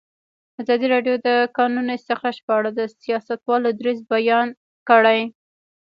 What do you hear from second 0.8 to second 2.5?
راډیو د د کانونو استخراج